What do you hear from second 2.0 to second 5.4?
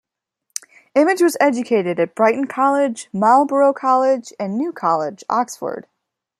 Brighton College, Marlborough College and New College,